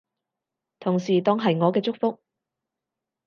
[0.79, 2.17] 同時當係我嘅祝福